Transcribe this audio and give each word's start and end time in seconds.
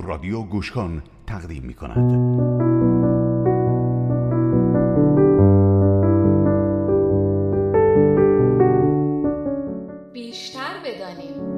رادیو 0.00 0.42
گوشکان 0.42 1.02
تقدیم 1.26 1.62
می 1.64 1.74
کند. 1.74 2.10
بیشتر 10.12 10.80
بدانیم 10.84 11.50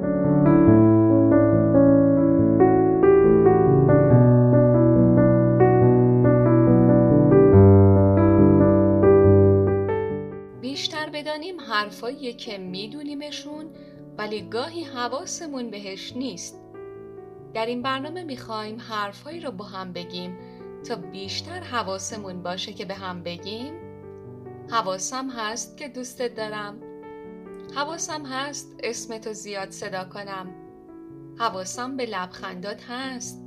بیشتر 10.61 11.09
بدانیم 11.09 11.59
حرفایی 11.59 12.33
که 12.33 12.57
میدونیمشون 12.57 13.65
ولی 14.17 14.41
گاهی 14.41 14.83
حواسمون 14.83 15.71
بهش 15.71 16.13
نیست 16.15 16.62
در 17.53 17.65
این 17.65 17.81
برنامه 17.81 18.23
می‌خوایم 18.23 18.79
حرفهایی 18.79 19.39
رو 19.39 19.51
با 19.51 19.65
هم 19.65 19.93
بگیم 19.93 20.37
تا 20.87 20.95
بیشتر 20.95 21.59
حواسمون 21.59 22.43
باشه 22.43 22.73
که 22.73 22.85
به 22.85 22.93
هم 22.93 23.23
بگیم. 23.23 23.73
حواسم 24.71 25.29
هست 25.29 25.77
که 25.77 25.87
دوستت 25.87 26.35
دارم. 26.35 26.75
حواسم 27.75 28.25
هست 28.25 28.75
اسمتو 28.83 29.33
زیاد 29.33 29.69
صدا 29.69 30.03
کنم. 30.03 30.55
حواسم 31.39 31.97
به 31.97 32.05
لبخندات 32.05 32.83
هست. 32.89 33.43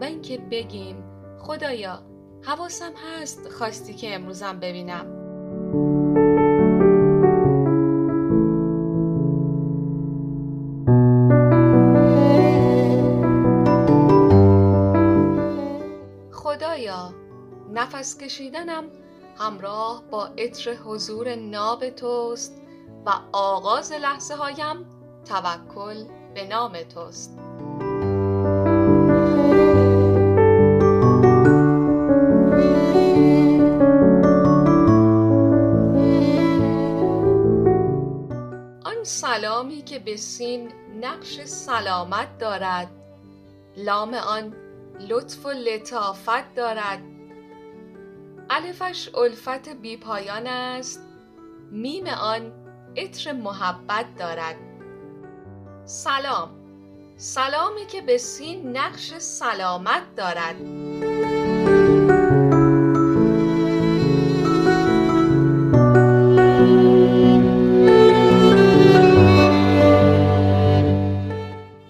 و 0.00 0.04
اینکه 0.04 0.38
بگیم 0.38 1.04
خدایا 1.38 2.02
حواسم 2.42 2.92
هست 2.96 3.48
خواستی 3.48 3.94
که 3.94 4.14
امروزم 4.14 4.60
ببینم. 4.60 5.15
نفس 18.06 18.18
کشیدنم 18.18 18.84
همراه 19.38 20.02
با 20.10 20.26
عطر 20.26 20.74
حضور 20.74 21.34
ناب 21.34 21.90
توست 21.90 22.62
و 23.06 23.10
آغاز 23.32 23.92
لحظه 23.92 24.34
هایم 24.34 24.86
توکل 25.24 26.04
به 26.34 26.46
نام 26.46 26.82
توست. 26.82 27.38
آن 38.84 39.04
سلامی 39.04 39.82
که 39.82 39.98
به 39.98 40.16
سین 40.16 40.72
نقش 41.00 41.40
سلامت 41.44 42.38
دارد 42.38 42.88
لام 43.76 44.14
آن 44.14 44.56
لطف 45.08 45.46
و 45.46 45.50
لطافت 45.50 46.54
دارد. 46.54 47.15
الفش 48.50 49.14
الفت 49.14 49.68
بی 49.68 49.96
پایان 49.96 50.46
است. 50.46 51.00
میم 51.70 52.06
آن 52.06 52.52
عطر 52.96 53.32
محبت 53.32 54.06
دارد. 54.18 54.56
سلام. 55.84 56.50
سلامی 57.16 57.86
که 57.86 58.00
به 58.00 58.18
سین 58.18 58.76
نقش 58.76 59.14
سلامت 59.18 60.02
دارد. 60.16 60.56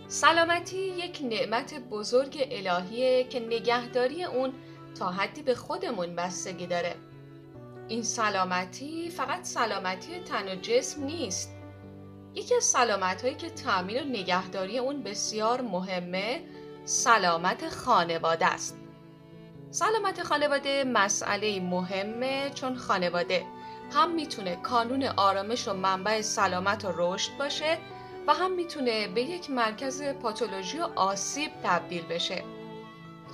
سلامتی 0.09 0.79
یک 0.79 1.21
نعمت 1.23 1.75
بزرگ 1.91 2.49
الهیه 2.51 3.25
که 3.25 3.41
نگهداری 3.41 4.25
اون 4.25 4.53
تا 4.99 5.11
حدی 5.11 5.43
به 5.43 5.55
خودمون 5.55 6.17
بستگی 6.17 6.67
داره. 6.67 6.95
این 7.89 8.03
سلامتی 8.03 9.11
فقط 9.11 9.45
سلامتی 9.45 10.21
تن 10.21 10.49
و 10.49 10.55
جسم 10.55 11.05
نیست. 11.05 11.53
یکی 12.35 12.55
از 12.55 12.65
سلامت 12.65 13.23
هایی 13.23 13.35
که 13.35 13.51
تأمین 13.51 14.03
و 14.03 14.05
نگهداری 14.05 14.79
اون 14.79 15.03
بسیار 15.03 15.61
مهمه 15.61 16.41
سلامت 16.85 17.69
خانواده 17.69 18.47
است. 18.47 18.79
سلامت 19.71 20.23
خانواده 20.23 20.85
مسئله 20.85 21.61
مهمه 21.61 22.51
چون 22.55 22.77
خانواده. 22.77 23.45
هم 23.93 24.11
می‌تونه 24.11 24.57
کانون 24.57 25.03
آرامش 25.05 25.69
و 25.69 25.73
منبع 25.73 26.21
سلامت 26.21 26.85
و 26.85 26.93
رشد 26.97 27.37
باشه 27.39 27.79
و 28.27 28.35
هم 28.35 28.53
می‌تونه 28.53 29.09
به 29.09 29.23
یک 29.23 29.51
مرکز 29.51 30.03
پاتولوژی 30.03 30.79
و 30.79 30.89
آسیب 30.97 31.51
تبدیل 31.65 32.07
بشه. 32.07 32.45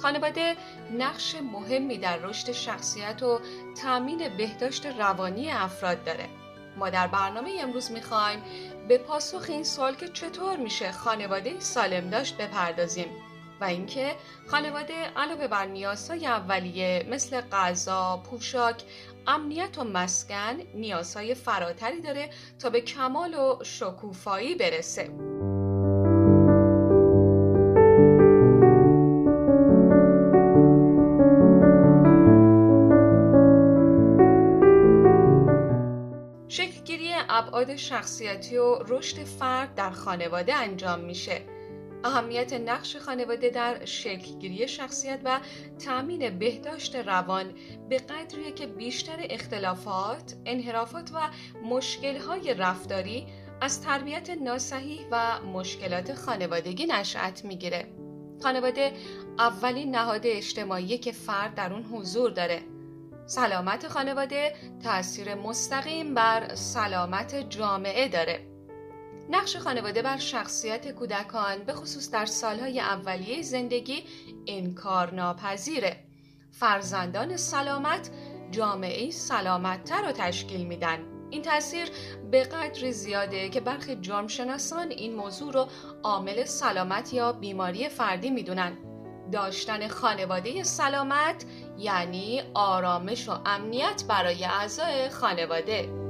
خانواده 0.02 0.56
نقش 0.98 1.34
مهمی 1.34 1.98
در 1.98 2.16
رشد 2.16 2.52
شخصیت 2.52 3.22
و 3.22 3.40
تأمین 3.82 4.36
بهداشت 4.36 4.86
روانی 4.86 5.50
افراد 5.50 6.04
داره. 6.04 6.28
ما 6.76 6.90
در 6.90 7.06
برنامه 7.06 7.50
امروز 7.60 7.90
می‌خوایم 7.90 8.42
به 8.88 8.98
پاسخ 8.98 9.44
این 9.48 9.64
سوال 9.64 9.94
که 9.94 10.08
چطور 10.08 10.56
میشه 10.56 10.92
خانواده 10.92 11.60
سالم 11.60 12.10
داشت 12.10 12.36
بپردازیم 12.36 13.08
و 13.60 13.64
اینکه 13.64 14.14
خانواده 14.46 14.94
علاوه 15.16 15.48
بر 15.48 15.66
نیازهای 15.66 16.26
اولیه 16.26 17.06
مثل 17.10 17.40
غذا، 17.40 18.22
پوشاک، 18.30 18.82
امنیت 19.26 19.78
و 19.78 19.84
مسکن 19.84 20.56
نیازهای 20.74 21.34
فراتری 21.34 22.00
داره 22.00 22.30
تا 22.58 22.70
به 22.70 22.80
کمال 22.80 23.34
و 23.34 23.64
شکوفایی 23.64 24.54
برسه. 24.54 25.10
ابعاد 37.52 37.76
شخصیتی 37.76 38.56
و 38.56 38.78
رشد 38.88 39.24
فرد 39.24 39.74
در 39.74 39.90
خانواده 39.90 40.54
انجام 40.54 41.00
میشه. 41.00 41.42
اهمیت 42.04 42.52
نقش 42.52 42.96
خانواده 42.96 43.50
در 43.50 43.84
شکلگیری 43.84 44.68
شخصیت 44.68 45.20
و 45.24 45.40
تأمین 45.78 46.38
بهداشت 46.38 46.96
روان 46.96 47.54
به 47.88 47.98
قدریه 47.98 48.52
که 48.52 48.66
بیشتر 48.66 49.26
اختلافات، 49.30 50.34
انحرافات 50.46 51.10
و 51.14 51.18
مشکلهای 51.64 52.54
رفتاری 52.54 53.26
از 53.60 53.82
تربیت 53.82 54.30
ناسحیح 54.30 55.06
و 55.10 55.40
مشکلات 55.40 56.14
خانوادگی 56.14 56.86
نشأت 56.86 57.44
می‌گیره. 57.44 57.86
خانواده 58.42 58.92
اولین 59.38 59.90
نهاد 59.90 60.22
اجتماعی 60.24 60.98
که 60.98 61.12
فرد 61.12 61.54
در 61.54 61.72
اون 61.72 61.82
حضور 61.82 62.30
داره. 62.30 62.62
سلامت 63.34 63.88
خانواده 63.88 64.54
تأثیر 64.82 65.34
مستقیم 65.34 66.14
بر 66.14 66.54
سلامت 66.54 67.34
جامعه 67.50 68.08
داره. 68.08 68.46
نقش 69.30 69.56
خانواده 69.56 70.02
بر 70.02 70.18
شخصیت 70.18 70.92
کودکان 70.92 71.58
به 71.58 71.72
خصوص 71.72 72.10
در 72.10 72.26
سالهای 72.26 72.80
اولیه 72.80 73.42
زندگی 73.42 74.04
انکار 74.46 75.14
ناپذیره. 75.14 76.04
فرزندان 76.50 77.36
سلامت 77.36 78.10
جامعه 78.50 79.10
سلامتتر 79.10 80.02
رو 80.02 80.12
تشکیل 80.12 80.66
میدن. 80.66 80.98
این 81.30 81.42
تاثیر 81.42 81.88
به 82.30 82.42
قدر 82.42 82.90
زیاده 82.90 83.48
که 83.48 83.60
برخی 83.60 83.96
جرمشناسان 83.96 84.90
این 84.90 85.14
موضوع 85.14 85.52
رو 85.52 85.66
عامل 86.02 86.44
سلامت 86.44 87.12
یا 87.12 87.32
بیماری 87.32 87.88
فردی 87.88 88.30
می‌دونن. 88.30 88.91
داشتن 89.32 89.88
خانواده 89.88 90.62
سلامت 90.62 91.44
یعنی 91.78 92.42
آرامش 92.54 93.28
و 93.28 93.32
امنیت 93.46 94.04
برای 94.08 94.44
اعضای 94.44 95.08
خانواده. 95.08 96.02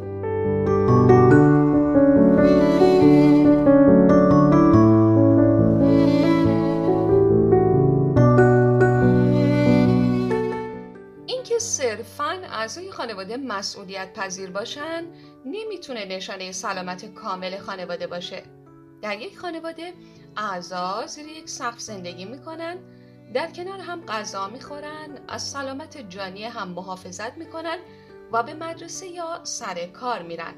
اعضای 12.63 12.91
خانواده 12.91 13.37
مسئولیت 13.37 14.13
پذیر 14.13 14.51
باشن 14.51 15.05
نمی‌تونه 15.45 16.05
نشانه 16.05 16.53
سلامت 16.53 17.15
کامل 17.15 17.59
خانواده 17.59 18.07
باشه. 18.07 18.43
در 19.03 19.19
یک 19.19 19.39
خانواده 19.39 19.93
اعضا 20.37 21.07
زیر 21.07 21.27
یک 21.27 21.49
سقف 21.49 21.81
زندگی 21.81 22.25
می‌کنن 22.25 22.79
در 23.35 23.51
کنار 23.51 23.79
هم 23.79 24.07
غذا 24.07 24.49
می‌خورن 24.49 25.19
از 25.29 25.43
سلامت 25.43 26.09
جانی 26.09 26.45
هم 26.45 26.69
محافظت 26.69 27.39
می‌کنن 27.39 27.79
و 28.33 28.43
به 28.43 28.55
مدرسه 28.55 29.07
یا 29.07 29.41
سر 29.45 29.87
کار 29.87 30.23
میرن. 30.23 30.55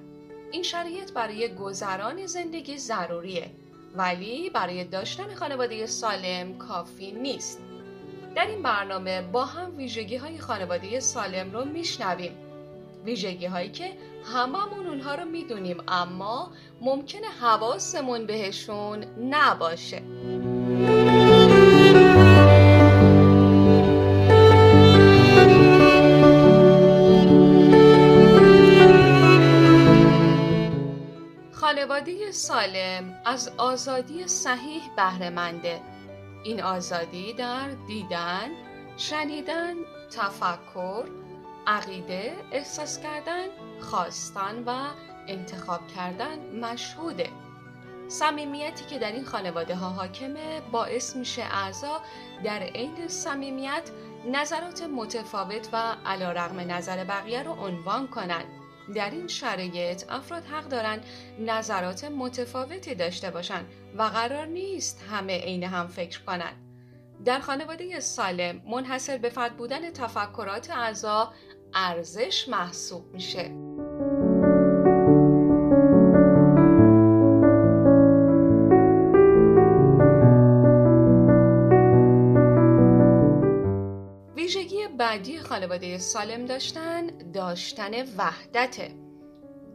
این 0.53 0.63
شرایط 0.63 1.13
برای 1.13 1.55
گذران 1.55 2.27
زندگی 2.27 2.79
ضروریه 2.79 3.51
ولی 3.97 4.51
برای 4.51 4.85
داشتن 4.85 5.35
خانواده 5.35 5.87
سالم 5.87 6.59
کافی 6.59 7.13
نیست. 7.13 7.61
در 8.37 8.47
این 8.47 8.63
برنامه 8.63 9.23
با 9.23 9.45
هم 9.45 9.77
ویژگی 9.77 10.17
های 10.17 10.39
خانواده 10.39 11.01
سالم 11.01 11.53
رو 11.53 11.65
میشنویم. 11.65 12.33
ویژگی 13.05 13.47
هایی 13.47 13.71
که 13.71 13.93
هممون 14.35 14.87
اونها 14.87 15.15
رو 15.15 15.25
می‌دونیم 15.25 15.83
اما 15.89 16.53
ممکنه 16.81 17.27
حواسمون 17.27 18.27
بهشون 18.27 19.05
نباشه. 19.31 20.03
آزادی 33.95 34.29
صحیح 34.29 34.83
بهرهمنده. 34.97 35.81
این 36.45 36.63
آزادی 36.63 37.33
در 37.33 37.69
دیدن، 37.87 38.51
شنیدن، 38.97 39.75
تفکر، 40.11 41.05
عقیده، 41.67 42.33
احساس 42.53 42.99
کردن، 42.99 43.47
خواستن 43.81 44.65
و 44.67 44.87
انتخاب 45.29 45.81
کردن 45.97 46.39
مشهوده. 46.61 47.29
صمیمیتی 48.09 48.85
که 48.85 48.99
در 48.99 49.13
این 49.13 49.25
خانواده 49.25 49.77
ها 49.77 49.89
حاکمه 49.89 50.61
باعث 50.73 51.17
میشه 51.17 51.43
اعضا 51.43 52.01
در 52.45 52.63
عین 52.63 53.09
صمیمیت 53.09 53.91
نظرات 54.33 54.83
متفاوت 54.83 55.69
و 55.73 55.97
علیرغم 56.07 56.61
نظر 56.61 57.05
بقیه 57.05 57.43
رو 57.43 57.53
عنوان 57.53 58.09
کنند. 58.09 58.47
در 58.95 59.11
این 59.11 59.29
شرایط 59.29 60.05
افراد 60.09 60.45
حق 60.45 60.69
دارند 60.69 61.05
نظرات 61.39 62.05
متفاوتی 62.05 62.95
داشته 62.95 63.31
باشند 63.31 63.67
و 63.95 64.03
قرار 64.03 64.47
نیست 64.47 65.05
همه 65.11 65.39
عین 65.41 65.63
هم 65.63 65.87
فکر 65.87 66.25
کنند. 66.25 66.57
در 67.25 67.41
خانواده 67.41 68.01
سالم 68.01 68.63
منحصر 68.71 69.19
به 69.19 69.29
فرد 69.29 69.57
بودن 69.57 69.91
تفکرات 69.91 70.71
اعضا 70.71 71.33
ارزش 71.75 72.49
محسوب 72.49 73.15
میشه. 73.15 73.51
ویژگی 84.37 84.89
بعدی 84.99 85.39
خانواده 85.39 85.99
سالم 85.99 86.47
داشتن 86.47 87.07
داشتن 87.33 88.03
وحدته. 88.19 89.04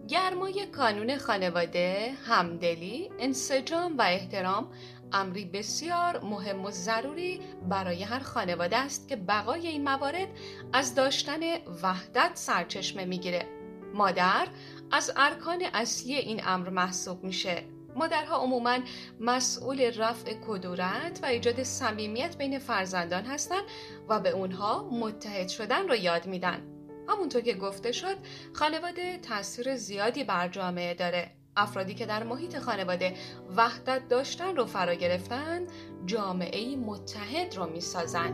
گرمای 0.09 0.65
کانون 0.65 1.17
خانواده 1.17 2.13
همدلی 2.25 3.09
انسجام 3.19 3.97
و 3.97 4.01
احترام 4.01 4.71
امری 5.13 5.45
بسیار 5.45 6.25
مهم 6.25 6.65
و 6.65 6.71
ضروری 6.71 7.41
برای 7.69 8.03
هر 8.03 8.19
خانواده 8.19 8.77
است 8.77 9.07
که 9.07 9.15
بقای 9.15 9.67
این 9.67 9.83
موارد 9.83 10.27
از 10.73 10.95
داشتن 10.95 11.39
وحدت 11.83 12.31
سرچشمه 12.33 13.05
می‌گیره. 13.05 13.45
مادر 13.93 14.47
از 14.91 15.11
ارکان 15.15 15.63
اصلی 15.73 16.15
این 16.15 16.41
امر 16.45 16.69
محسوب 16.69 17.23
میشه. 17.23 17.63
مادرها 17.95 18.37
عموما 18.37 18.77
مسئول 19.19 19.97
رفع 19.97 20.33
کدورت 20.47 21.19
و 21.23 21.25
ایجاد 21.25 21.63
صمیمیت 21.63 22.37
بین 22.37 22.59
فرزندان 22.59 23.25
هستند 23.25 23.63
و 24.09 24.19
به 24.19 24.29
اونها 24.29 24.89
متحد 24.91 25.47
شدن 25.47 25.87
رو 25.87 25.95
یاد 25.95 26.25
میدن. 26.25 26.78
همونطور 27.09 27.41
که 27.41 27.53
گفته 27.53 27.91
شد 27.91 28.15
خانواده 28.53 29.17
تاثیر 29.17 29.75
زیادی 29.75 30.23
بر 30.23 30.47
جامعه 30.47 30.93
داره. 30.93 31.31
افرادی 31.57 31.93
که 31.93 32.05
در 32.05 32.23
محیط 32.23 32.59
خانواده 32.59 33.13
وحدت 33.57 34.07
داشتن 34.07 34.55
رو 34.55 34.65
فرا 34.65 34.93
گرفتن 34.93 35.67
جامعه 36.05 36.75
متحد 36.75 37.55
رو 37.55 37.65
می‌سازن. 37.65 38.33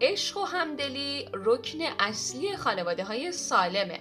عشق 0.00 0.36
و 0.36 0.44
همدلی 0.44 1.28
رکن 1.34 1.78
اصلی 1.98 2.56
خانواده 2.56 3.04
های 3.04 3.32
سالمه. 3.32 4.00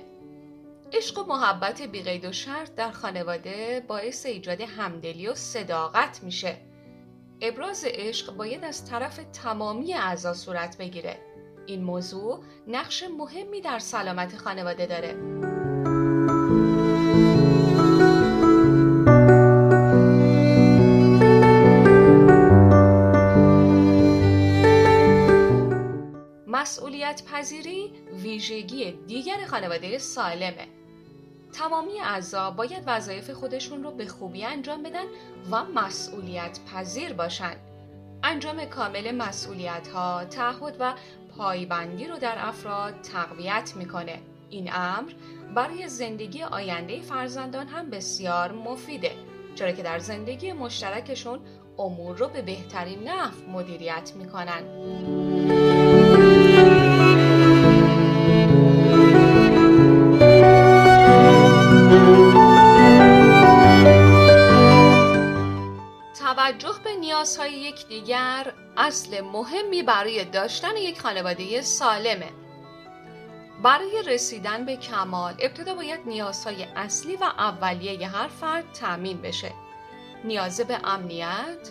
عشق 0.93 1.19
و 1.19 1.23
محبت 1.23 1.81
بیقید 1.81 2.25
و 2.25 2.31
شرط 2.31 2.75
در 2.75 2.91
خانواده 2.91 3.85
باعث 3.88 4.25
ایجاد 4.25 4.61
همدلی 4.61 5.27
و 5.27 5.35
صداقت 5.35 6.23
میشه. 6.23 6.57
ابراز 7.41 7.85
عشق 7.88 8.35
باید 8.35 8.63
از 8.63 8.85
طرف 8.85 9.19
تمامی 9.33 9.93
اعضا 9.93 10.33
صورت 10.33 10.77
بگیره. 10.77 11.17
این 11.65 11.83
موضوع 11.83 12.43
نقش 12.67 13.03
مهمی 13.03 13.61
در 13.61 13.79
سلامت 13.79 14.38
خانواده 14.38 14.85
داره. 14.85 15.15
مسئولیت 26.47 27.23
پذیری 27.31 27.93
ویژگی 28.13 28.91
دیگر 28.91 29.45
خانواده 29.45 29.97
سالمه. 29.97 30.81
تمامی 31.53 32.00
اعضا 32.01 32.51
باید 32.51 32.83
وظایف 32.88 33.30
خودشون 33.30 33.83
رو 33.83 33.92
به 33.92 34.06
خوبی 34.06 34.45
انجام 34.45 34.83
بدن 34.83 35.06
و 35.51 35.63
مسئولیت 35.63 36.59
پذیر 36.74 37.13
باشن. 37.13 37.56
انجام 38.24 38.65
کامل 38.65 39.15
مسئولیت 39.15 39.88
ها، 39.88 40.25
تعهد 40.25 40.75
و 40.80 40.94
پایبندی 41.38 42.07
رو 42.07 42.18
در 42.18 42.36
افراد 42.38 43.01
تقویت 43.01 43.74
می‌کنه. 43.75 44.19
این 44.50 44.69
امر 44.74 45.12
برای 45.56 45.88
زندگی 45.88 46.44
آینده 46.44 47.01
فرزندان 47.01 47.68
هم 47.68 47.89
بسیار 47.89 48.51
مفیده 48.51 49.12
چرا 49.56 49.71
که 49.71 49.83
در 49.83 50.00
زندگی 50.00 50.53
مشترکشون 50.53 51.39
امور 51.80 52.18
رو 52.18 52.27
به 52.27 52.42
بهترین 52.42 53.03
نحو 53.03 53.51
مدیریت 53.51 54.12
می‌کنن. 54.15 54.63
توجه 66.71 66.83
به 66.83 66.95
نیازهای 66.95 67.51
یکدیگر 67.51 68.53
اصل 68.77 69.21
مهمی 69.21 69.83
برای 69.83 70.25
داشتن 70.25 70.77
یک 70.77 71.01
خانواده 71.01 71.62
سالمه. 71.62 72.29
برای 73.63 74.03
رسیدن 74.07 74.65
به 74.65 74.75
کمال 74.75 75.33
ابتدا 75.39 75.75
باید 75.75 76.00
نیازهای 76.06 76.63
اصلی 76.75 77.15
و 77.15 77.23
اولیه 77.23 78.07
هر 78.07 78.27
فرد 78.27 78.71
تأمین 78.73 79.21
بشه. 79.21 79.51
نیاز 80.23 80.62
به 80.62 80.79
امنیت، 80.83 81.69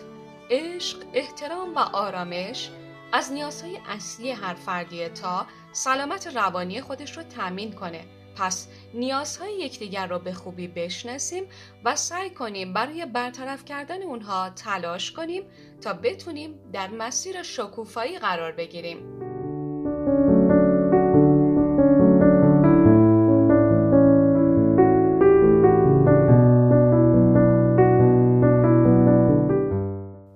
عشق، 0.49 0.97
احترام 1.13 1.75
و 1.75 1.79
آرامش 1.79 2.69
از 3.11 3.31
نیازهای 3.31 3.79
اصلی 3.89 4.31
هر 4.31 4.53
فردی 4.53 5.09
تا 5.09 5.45
سلامت 5.71 6.27
روانی 6.27 6.81
خودش 6.81 7.17
رو 7.17 7.23
تأمین 7.23 7.73
کنه 7.73 8.05
پس 8.41 8.67
نیازهای 8.93 9.53
یکدیگر 9.53 10.07
را 10.07 10.19
به 10.19 10.33
خوبی 10.33 10.67
بشناسیم 10.67 11.43
و 11.85 11.95
سعی 11.95 12.29
کنیم 12.29 12.73
برای 12.73 13.05
برطرف 13.05 13.65
کردن 13.65 14.01
اونها 14.01 14.49
تلاش 14.49 15.11
کنیم 15.11 15.43
تا 15.81 15.93
بتونیم 15.93 16.59
در 16.73 16.87
مسیر 16.87 17.43
شکوفایی 17.43 18.19
قرار 18.19 18.51
بگیریم. 18.51 18.97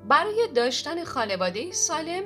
برای 0.10 0.48
داشتن 0.56 1.04
خانواده 1.04 1.72
سالم 1.72 2.24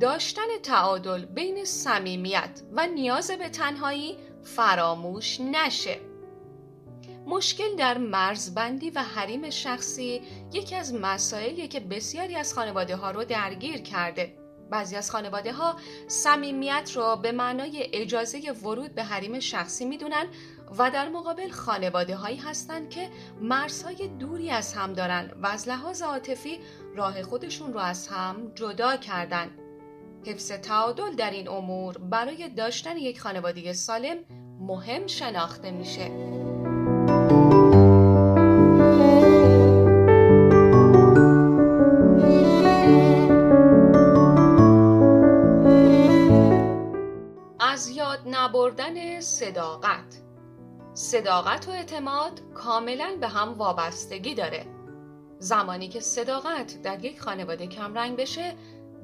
داشتن 0.00 0.58
تعادل 0.62 1.24
بین 1.24 1.64
صمیمیت 1.64 2.62
و 2.72 2.86
نیاز 2.86 3.30
به 3.30 3.48
تنهایی 3.48 4.16
فراموش 4.56 5.40
نشه. 5.40 6.00
مشکل 7.26 7.76
در 7.76 7.98
مرزبندی 7.98 8.90
و 8.90 9.02
حریم 9.02 9.50
شخصی 9.50 10.22
یکی 10.52 10.76
از 10.76 10.94
مسائلی 10.94 11.68
که 11.68 11.80
بسیاری 11.80 12.34
از 12.36 12.54
خانواده 12.54 12.96
ها 12.96 13.10
رو 13.10 13.24
درگیر 13.24 13.82
کرده. 13.82 14.34
بعضی 14.70 14.96
از 14.96 15.10
خانواده 15.10 15.52
ها 15.52 15.76
صمیمیت 16.06 16.90
را 16.94 17.16
به 17.16 17.32
معنای 17.32 17.88
اجازه 17.92 18.52
ورود 18.52 18.94
به 18.94 19.04
حریم 19.04 19.40
شخصی 19.40 19.84
می‌دونن 19.84 20.26
و 20.78 20.90
در 20.90 21.08
مقابل 21.08 21.50
خانواده 21.50 22.16
هایی 22.16 22.36
هستند 22.36 22.90
که 22.90 23.08
مرزهای 23.40 24.08
دوری 24.08 24.50
از 24.50 24.74
هم 24.74 24.92
دارن 24.92 25.30
و 25.42 25.46
از 25.46 25.68
لحاظ 25.68 26.02
عاطفی 26.02 26.58
راه 26.96 27.22
خودشون 27.22 27.72
رو 27.72 27.78
از 27.78 28.08
هم 28.08 28.52
جدا 28.54 28.96
کردن. 28.96 29.50
حفظ 30.26 30.52
تعادل 30.52 31.16
در 31.16 31.30
این 31.30 31.48
امور 31.48 31.98
برای 31.98 32.48
داشتن 32.48 32.96
یک 32.96 33.20
خانواده 33.20 33.72
سالم 33.72 34.16
مهم 34.60 35.06
شناخته 35.06 35.70
میشه. 35.70 36.10
از 47.60 47.88
یاد 47.88 48.18
نبردن 48.26 49.20
صداقت 49.20 50.22
صداقت 50.94 51.68
و 51.68 51.70
اعتماد 51.70 52.40
کاملا 52.54 53.16
به 53.20 53.28
هم 53.28 53.54
وابستگی 53.54 54.34
داره 54.34 54.66
زمانی 55.38 55.88
که 55.88 56.00
صداقت 56.00 56.82
در 56.82 57.04
یک 57.04 57.20
خانواده 57.20 57.66
کمرنگ 57.66 58.16
بشه 58.16 58.54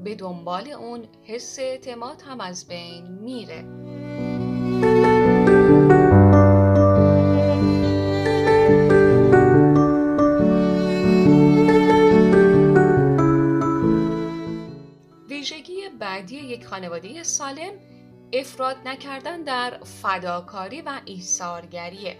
به 0.05 0.15
دنبال 0.15 0.69
اون 0.69 1.05
حس 1.25 1.59
اعتماد 1.59 2.23
هم 2.23 2.41
از 2.41 2.69
بین 2.69 3.07
میره. 3.07 3.65
ویژگی 15.29 15.89
بعدی 15.99 16.59
افراد 18.33 18.77
نکردن 18.85 19.43
در 19.43 19.79
فداکاری 19.85 20.83
و 20.83 21.01
ایثارگریه. 21.05 22.17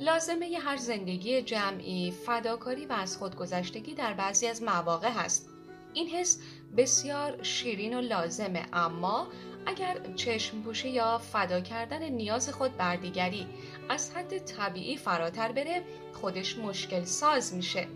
لازمه 0.00 0.58
هر 0.58 0.76
زندگی 0.76 1.42
جمعی 1.42 2.10
فداکاری 2.10 2.86
و 2.86 2.92
از 2.92 3.16
خودگذشتگی 3.16 3.94
در 3.94 4.12
بعضی 4.12 4.46
از 4.46 4.62
مواقع 4.62 5.10
هست. 5.10 5.57
این 5.94 6.08
حس 6.08 6.38
بسیار 6.76 7.42
شیرین 7.42 7.94
و 7.94 8.00
لازمه 8.00 8.66
اما 8.72 9.28
اگر 9.66 9.96
چشم 10.16 10.62
پوشی 10.62 10.88
یا 10.88 11.18
فدا 11.18 11.60
کردن 11.60 12.02
نیاز 12.02 12.48
خود 12.48 12.76
بر 12.76 12.96
دیگری 12.96 13.46
از 13.88 14.10
حد 14.10 14.38
طبیعی 14.38 14.96
فراتر 14.96 15.52
بره 15.52 15.82
خودش 16.12 16.58
مشکل 16.58 17.04
ساز 17.04 17.54
میشه 17.54 17.86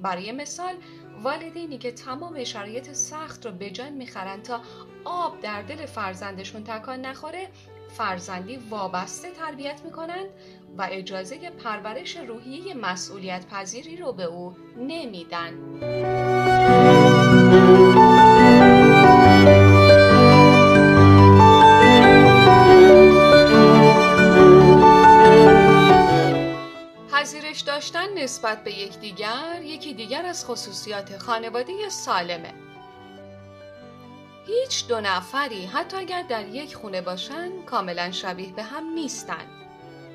برای 0.00 0.32
مثال 0.32 0.74
والدینی 1.22 1.78
که 1.78 1.92
تمام 1.92 2.44
شرایط 2.44 2.92
سخت 2.92 3.46
رو 3.46 3.52
به 3.52 3.70
جان 3.70 3.92
می‌خرن 3.92 4.42
تا 4.42 4.60
آب 5.04 5.40
در 5.40 5.62
دل 5.62 5.86
فرزندشون 5.86 6.64
تکان 6.64 7.00
نخوره 7.00 7.48
فرزندی 7.88 8.56
وابسته 8.56 9.30
تربیت 9.30 9.80
می‌کنند 9.84 10.28
و 10.78 10.88
اجازه 10.90 11.50
پرورش 11.50 12.16
روحیه 12.16 12.74
مسئولیت 12.74 13.46
پذیری 13.46 13.96
رو 13.96 14.12
به 14.12 14.24
او 14.24 14.56
نمیدن. 14.76 16.41
نسبت 28.62 28.74
به 28.74 28.80
یکدیگر 28.80 29.62
یکی 29.62 29.94
دیگر 29.94 30.26
از 30.26 30.46
خصوصیات 30.46 31.18
خانواده 31.18 31.88
سالمه. 31.88 32.54
هیچ 34.46 34.86
دو 34.86 35.00
نفری 35.00 35.66
حتی 35.66 35.96
اگر 35.96 36.22
در 36.22 36.48
یک 36.48 36.74
خونه 36.74 37.00
باشن 37.00 37.62
کاملا 37.66 38.10
شبیه 38.10 38.52
به 38.52 38.62
هم 38.62 38.84
نیستن. 38.94 39.46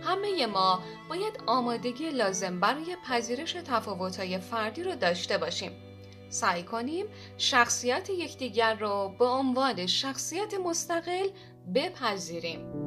همه 0.03 0.45
ما 0.45 0.79
باید 1.09 1.43
آمادگی 1.47 2.09
لازم 2.09 2.59
برای 2.59 2.97
پذیرش 3.09 3.53
تفاوت‌های 3.53 4.39
فردی 4.39 4.83
رو 4.83 4.95
داشته 4.95 5.37
باشیم. 5.37 5.71
سعی 6.29 6.63
کنیم 6.63 7.05
شخصیت 7.37 8.09
یکدیگر 8.09 8.73
رو 8.73 9.15
به 9.19 9.25
عنوان 9.25 9.87
شخصیت 9.87 10.53
مستقل 10.53 11.27
بپذیریم. 11.75 12.86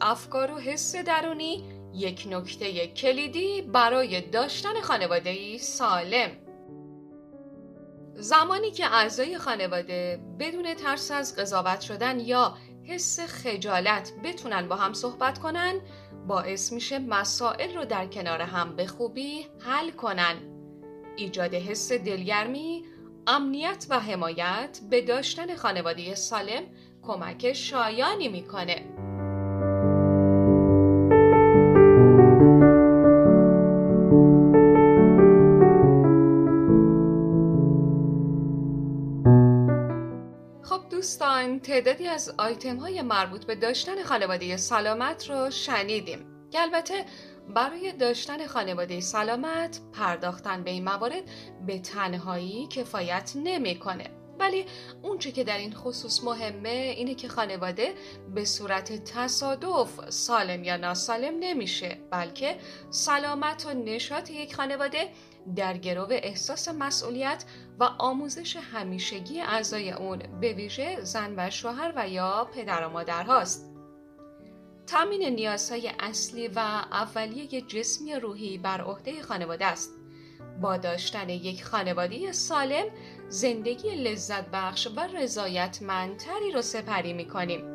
افکار 0.00 0.50
و 0.50 0.58
حس 0.58 0.96
درونی 0.96 1.64
یک 1.94 2.26
نکته 2.30 2.86
کلیدی 2.86 3.62
برای 3.62 4.20
داشتن 4.20 4.80
خانواده 4.80 5.58
سالم. 5.58 6.30
زمانی 8.14 8.70
که 8.70 8.86
اعضای 8.86 9.38
خانواده 9.38 10.20
بدون 10.38 10.74
ترس 10.74 11.10
از 11.10 11.36
قضاوت 11.36 11.80
شدن 11.80 12.20
یا 12.20 12.56
حس 12.84 13.20
خجالت 13.20 14.12
بتونن 14.24 14.68
با 14.68 14.76
هم 14.76 14.92
صحبت 14.92 15.38
کنن 15.38 15.80
باعث 16.26 16.72
میشه 16.72 16.98
مسائل 16.98 17.76
رو 17.76 17.84
در 17.84 18.06
کنار 18.06 18.40
هم 18.40 18.76
به 18.76 18.86
خوبی 18.86 19.46
حل 19.60 19.90
کنن. 19.90 20.36
ایجاد 21.16 21.54
حس 21.54 21.92
دلگرمی 21.92 22.84
امنیت 23.26 23.86
و 23.90 24.00
حمایت 24.00 24.80
به 24.90 25.00
داشتن 25.00 25.54
خانواده 25.54 26.14
سالم 26.14 26.62
کمک 27.02 27.52
شایانی 27.52 28.28
می‌کنه. 28.28 28.93
دوستان 41.04 41.60
تعدادی 41.60 42.06
از 42.06 42.34
آیتم 42.38 42.76
های 42.76 43.02
مربوط 43.02 43.44
به 43.44 43.54
داشتن 43.54 44.02
خانواده 44.02 44.56
سلامت 44.56 45.30
رو 45.30 45.50
شنیدیم 45.50 46.48
که 46.50 46.60
البته 46.60 47.04
برای 47.54 47.92
داشتن 47.92 48.46
خانواده 48.46 49.00
سلامت 49.00 49.80
پرداختن 49.92 50.64
به 50.64 50.70
این 50.70 50.84
موارد 50.84 51.22
به 51.66 51.78
تنهایی 51.78 52.66
کفایت 52.66 53.32
نمی‌کنه. 53.36 54.10
ولی 54.38 54.66
اونچه 55.02 55.32
که 55.32 55.44
در 55.44 55.58
این 55.58 55.74
خصوص 55.74 56.24
مهمه 56.24 56.94
اینه 56.96 57.14
که 57.14 57.28
خانواده 57.28 57.94
به 58.34 58.44
صورت 58.44 59.04
تصادف 59.04 60.10
سالم 60.10 60.64
یا 60.64 60.76
ناسالم 60.76 61.34
نمیشه 61.40 61.98
بلکه 62.10 62.56
سلامت 62.90 63.66
و 63.66 63.72
نشاط 63.72 64.30
یک 64.30 64.54
خانواده 64.54 65.08
در 65.56 65.76
گرو 65.76 66.06
احساس 66.10 66.68
مسئولیت 66.68 67.44
و 67.80 67.84
آموزش 67.84 68.56
همیشگی 68.56 69.40
اعضای 69.40 69.92
اون 69.92 70.18
به 70.40 70.52
ویژه 70.52 71.00
زن 71.00 71.34
و 71.36 71.50
شوهر 71.50 71.92
و 71.96 72.08
یا 72.08 72.48
پدر 72.54 72.86
و 72.86 72.90
مادر 72.90 73.22
هاست. 73.22 73.70
تامین 74.86 75.22
نیازهای 75.22 75.90
اصلی 76.00 76.48
و 76.48 76.58
اولیه 76.58 77.60
جسمی 77.60 78.14
روحی 78.14 78.58
بر 78.58 78.80
عهده 78.80 79.22
خانواده 79.22 79.66
است. 79.66 79.90
با 80.60 80.76
داشتن 80.76 81.28
یک 81.28 81.64
خانواده 81.64 82.32
سالم 82.32 82.84
زندگی 83.28 83.90
لذت 83.94 84.50
بخش 84.52 84.88
و 84.96 85.00
رضایتمندتری 85.00 86.52
رو 86.52 86.62
سپری 86.62 87.12
می 87.12 87.28
کنیم. 87.28 87.73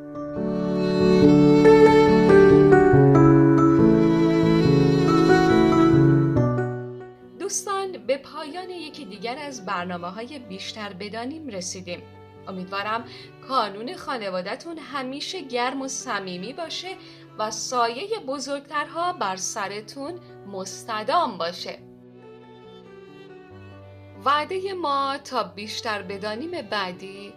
برنامه 9.65 10.07
های 10.07 10.39
بیشتر 10.39 10.93
بدانیم 10.93 11.47
رسیدیم. 11.47 12.01
امیدوارم 12.47 13.05
کانون 13.47 13.95
خانوادهتون 13.95 14.77
همیشه 14.77 15.41
گرم 15.41 15.81
و 15.81 15.87
صمیمی 15.87 16.53
باشه 16.53 16.95
و 17.39 17.51
سایه 17.51 18.19
بزرگترها 18.27 19.13
بر 19.13 19.35
سرتون 19.35 20.19
مستدام 20.47 21.37
باشه. 21.37 21.79
وعده 24.25 24.73
ما 24.73 25.17
تا 25.23 25.43
بیشتر 25.43 26.01
بدانیم 26.01 26.61
بعدی 26.61 27.33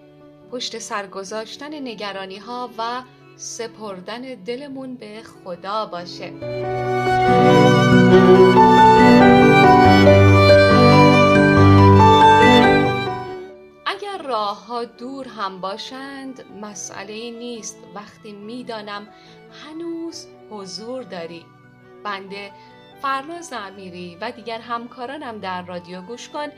پشت 0.53 0.79
سر 0.79 1.07
گذاشتن 1.07 1.75
نگرانی 1.75 2.39
ها 2.39 2.71
و 2.79 3.03
سپردن 3.37 4.21
دلمون 4.21 4.95
به 4.95 5.23
خدا 5.23 5.87
باشه 5.87 6.33
دور 14.85 15.29
هم 15.29 15.61
باشند 15.61 16.45
مسئله 16.63 17.31
نیست. 17.31 17.77
وقتی 17.95 18.33
می‌دانم 18.33 19.09
هنوز 19.65 20.27
حضور 20.51 21.03
داری. 21.03 21.47
بنده 22.05 22.53
فرناز 23.03 23.53
امیری 23.53 24.19
و 24.21 24.31
دیگر 24.31 24.59
همکارانم 24.59 25.39
در 25.39 25.63
رادیو 25.63 26.03
گوش 26.03 26.29
کن. 26.29 26.49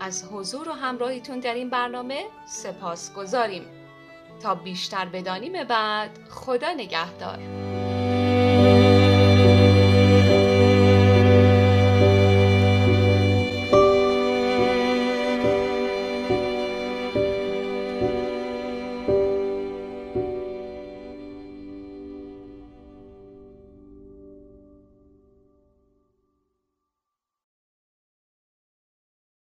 از 0.00 0.28
حضور 0.32 0.68
و 0.68 0.72
همراهیتون 0.72 1.40
در 1.40 1.54
این 1.54 1.70
برنامه 1.70 2.24
سپاس 2.46 3.14
گذاریم 3.14 3.64
تا 4.42 4.54
بیشتر 4.54 5.04
بدانیم 5.04 5.64
بعد 5.64 6.10
خدا 6.30 6.72
نگهدار. 6.72 7.38